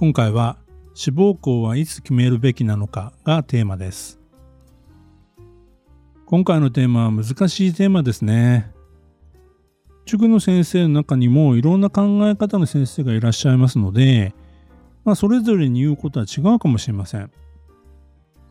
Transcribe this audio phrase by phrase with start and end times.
[0.00, 0.58] 今回は
[0.94, 4.20] 志望校はいつ決めるべきなのかがテーマです。
[6.24, 8.70] 今回のテーマは難しいテーマですね。
[10.06, 14.36] 塾の先生の中にもいろんな考え方の先生がいらっしゃいますので、
[15.04, 17.32] まあ、それぞれに言うことは違うかもしれません。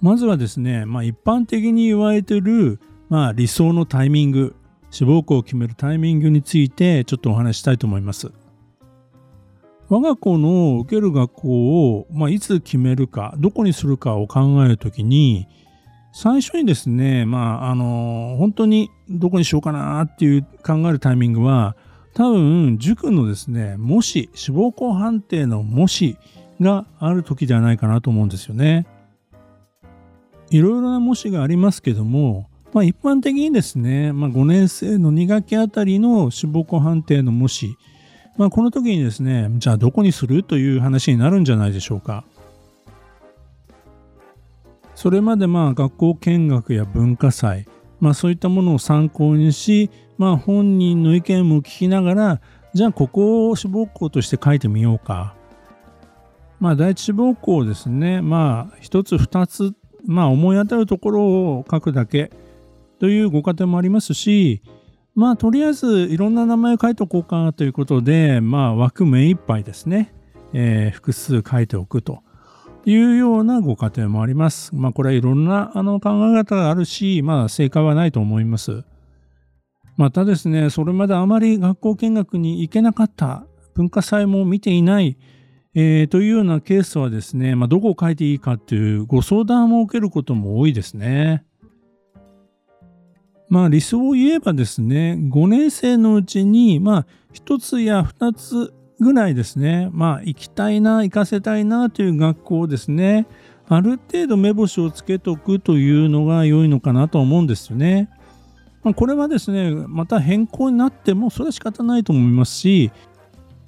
[0.02, 4.54] まずはですね、まあ、一般的に言われている、まあ、理想のタイミング
[4.92, 8.34] 志望校を決めるタイミングについてちょっとお話したいと思います。
[9.90, 15.48] 我が子の受ける学校を、まあ、いつ決めるか、どこにするかを考えるときに、
[16.12, 21.78] 最初にですね、まあ、あの、本当にどこにしようかなっていう考えるタイミングは、
[22.14, 26.18] 多分、塾のですね、もし、志望校判定のもし
[26.60, 28.88] がある時ではないかなと思うんですよね。
[30.50, 37.76] いろいろな模試がありますけども、まあ、一般的にですね、まあ、5年生の2学期あたりの志望校判定の模試
[38.38, 42.24] まあ、この時にですね、じゃあどこにするという話になるんじゃないでしょうか。
[44.94, 47.68] それまでまあ学校見学や文化祭、
[48.00, 52.42] まあ、そういったものを参考にし、まあ、本人の意見も聞きながら、
[52.74, 55.36] じゃあここを志望校として書いてみようか。
[56.60, 59.74] まあ、第一志望校ですね、まあ、一つ二つ、
[60.06, 62.32] まあ、思い当たるところを書くだけ
[63.00, 64.62] というご家庭もありますし、
[65.18, 70.14] まあとりあえずいろんな名前を書いておこうかなということで、まあ枠目いっぱいですね、
[70.54, 72.22] えー、複数書いておくと
[72.86, 74.76] いうようなご家庭もあります。
[74.76, 78.84] まあこれはいろんなあの考え方があるし、まあ正解はないと思います。
[79.96, 85.18] またですね、それまであまり学校見学に行けなかった、文化祭も見ていない、
[85.74, 91.44] えー、というようなケースはですね、まあ、どこを書いていいかというご相談を受けることも多いですね。
[93.50, 103.28] まあ理想を言えばですね、5年生のうちに、まあ1つや2つぐらいですね、まあ行きたいな、行かせたいなという学校をですね、
[103.70, 108.10] ある程度目星をつけておくというのが良いのかなと思うんですよね。
[108.84, 112.92] まあ、これはですね、また変更になってもそれは仕方ないと思いますし、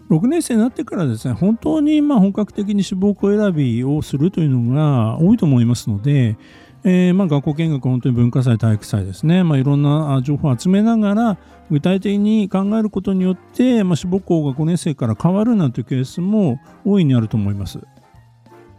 [0.09, 6.37] 6年生になってからですね、本当にま本格的に志望校選びをするというのが多いと思いますので、
[6.83, 11.37] えー、まあ、学校見学、本当に文化祭、体育祭ですね、まあ、いろんな情報を集めながら、
[11.69, 17.79] 具体的に考えることによって、まあ、志望校が5年生から変わるなんていうケースも大いにあると思います。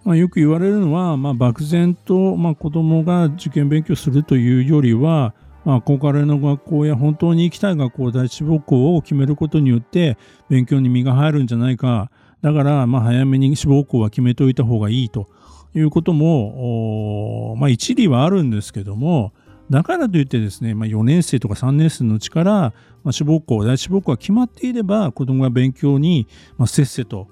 [0.03, 5.34] まあ、よく言われるのは、まあ、漠然と、まあ、子供が受験勉強するというよりは、
[5.66, 10.16] まあ、憧れの学校や本当に行きたい学校、第一志望校を決めることによって、
[10.49, 12.10] 勉強に身が入るんじゃないか。
[12.41, 15.28] だから、まあ、早めに志望校は決めておいた方がいいと。
[15.75, 19.32] いうことも、まあ、一理はあるんですけども、
[19.70, 22.53] だからといってですね、まあ、4年生とか3年生のうちから、
[23.04, 26.26] まあ、志望校、第一志望校が決まっていれば、子供が勉強に、
[26.59, 27.28] まあ、せっせと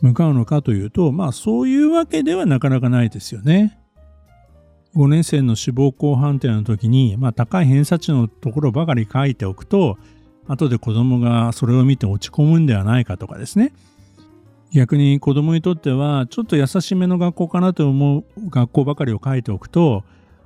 [0.00, 3.78] 向かうのかというと、まあ、そういうわけではなかなかないですよね。
[4.96, 9.96] 5年生の志望校判定の時に、まあ、高い偏差値のところばかり書いておくと、
[10.48, 13.72] 後で子供がそれを見て落ち込むんではないかとかですね。
[14.72, 20.04] 逆に子供にとってはちょっと優しめの学校かなと思う学校ばかりを書いておくと、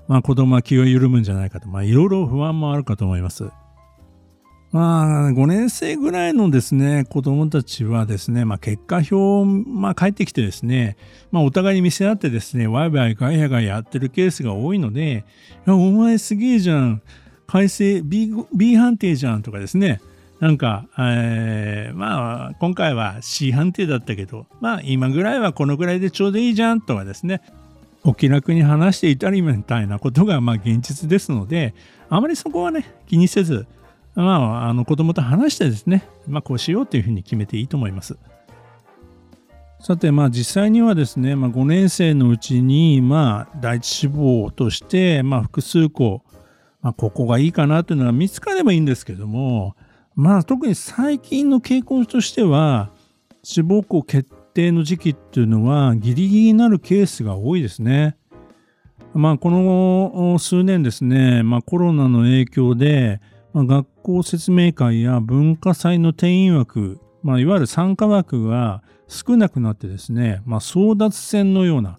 [0.09, 3.51] まあ、子供は気を緩むんじゃないかと、まあ、いろいろ不安もあるかと思います。
[4.75, 10.97] まあ、5年生ぐらいのですね、子供たちはですね、まあ、結果表を、まあ、返ってきてですね、
[11.31, 15.25] まあ、お互いに見せ合ってですね、ワイワイガヤガヤやってるケースが多いので、
[15.65, 17.03] いや、お前すげえじゃん、
[17.47, 20.01] 改正 B, B 判定じゃんとかですね、
[20.41, 27.41] なんか、えー、まあ、今回は C 判定だったけど、まあ、今ぐらいはこのぐらいでちょうどいいじゃんとかですね、
[28.05, 31.75] お気楽に話していたりみたいなことが、まあ、現実ですので、
[32.11, 33.67] あまりそこはね、気にせず、
[34.15, 38.17] まあ、あの子供と話してですね、まあ、こうしようというふうに決めていいと思います。
[39.81, 46.23] さて、まあ、実際にはですね、まあ、5年生のうちに、まあ、第一志望として、まあ、複数校、
[46.81, 49.77] まあ、ここがいいかなというのが見つかればいいんですけども、
[50.15, 52.91] まあ特に最近の傾向としては
[53.43, 58.17] 志望校決定の時期っていうのはギリギリになるケースが多いですね。
[59.13, 63.21] まあこの数年ですね、まあ、コロナの影響で、
[63.53, 71.99] まあ、学校説明会や文化祭の定員枠まあ、いわゆる参加枠が少なくなってですね、まあ、争奪戦のような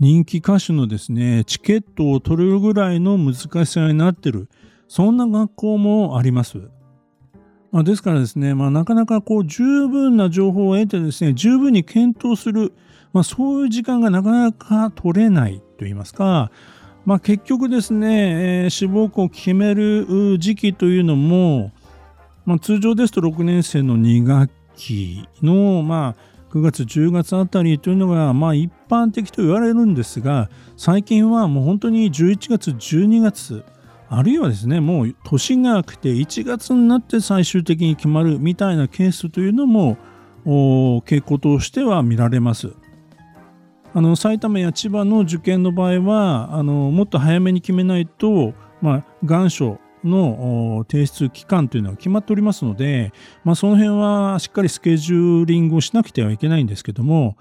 [0.00, 3.34] 人気歌手のですね、チケットを取れるぐらいの難
[3.64, 4.48] しさになってる、
[4.88, 6.70] そんな学校もあります。
[7.70, 12.72] まあ、ですからですね、まあ、なかなかこう十分な情報を得てですね、十分に検討する、
[13.12, 16.50] まあ、そういう時間がなかなか取れないといいますか、
[17.04, 21.72] まあ、結局ですね、えー、志望校を決める時期というのも、
[22.44, 33.64] まあ、通常ですと6年生の2学期の、まあ、9月10月あたりというのがまあ一般的と言われるんですが最近はもう本当に11月12月
[34.10, 39.96] あるいはですねもう年が明けて1月になって最終的に決まるみたいなケースというのも
[40.46, 42.72] 傾向としては見られます。
[43.94, 48.52] あの埼玉や千葉の受験の場合はあのもっと早めに決めないと、
[48.82, 53.12] まあ、願書の提出期間というのは決まっておりますので、
[53.44, 57.36] まあ、その辺はしっかりスケジューリングをしなくてはいけないんですけども、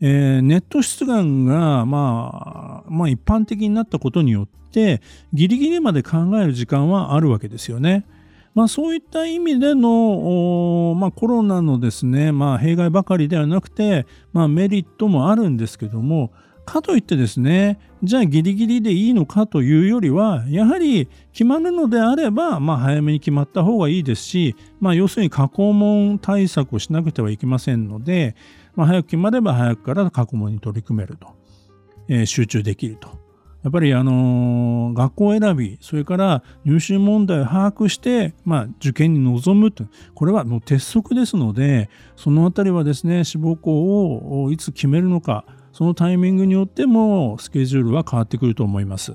[0.00, 5.00] えー、ネット出願が、まあ、まあ一般的になったことによって
[5.32, 8.06] ギリギリまで考える時間はあるわけですよね。
[8.54, 16.32] まあ、そういった意味での、まあ、コロナのですね、まあ、弊害ばかりではなくて、まあ、メリットもあるんですけども
[16.68, 28.36] かといってですねじゃあギリギリでいいのかというよりはやはり決まるのであれば、まあ、早めに決まった方がいいですし、まあ、要するに過去問対策をしなくてはいけませんので、
[28.76, 31.28] まあ、早く決まれば早くから過去問に取り組めると、
[32.06, 33.08] えー、集中できると。
[33.64, 39.84] やっぱりあの、学校選び、それから入試問題を把握して、まあ、受験に臨むと。
[40.14, 45.44] これはもう鉄則ですので、そのあたりはですね、志望校をいつ決めるのか、
[45.78, 49.14] そのタイミングによってもスケジュールは変わってくると思います。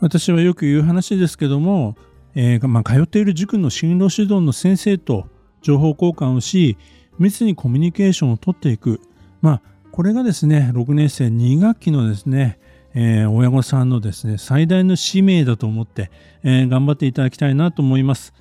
[0.00, 1.94] 私はよく言う話ですけども、
[2.34, 5.28] えー、まあ、通っている塾の進路指導の先生と
[5.62, 6.76] 情報交換をし、
[7.20, 9.00] 密にコミュニケーションをとっていく。
[9.40, 9.62] まあ、
[9.92, 12.58] これがですね、6年生2学期のですね、
[12.94, 16.10] えー、親御さんのですね、最大の使命だと思って、
[16.42, 18.34] えー、頑張っていただきたいなと思います。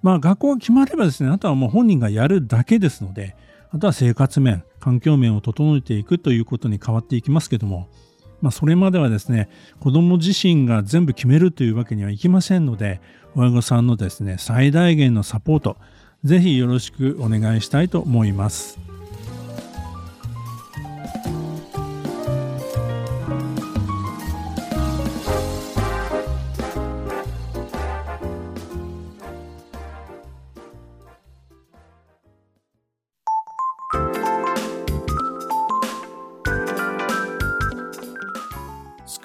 [0.00, 3.36] まあ、学校が決まればですね、あとはもう本人がやるだけですので、
[3.76, 7.90] あとは生活面、環境面を整えていくということに変わっていきますけども、
[8.40, 9.50] まあ、それまではですね、
[9.80, 13.02] 子供自身が全部決めるというわけにはいきませんので、
[13.34, 15.76] 親御さんのですね、最大限のサポート、
[16.24, 18.95] ぜひよろしくお願いしたいと思います。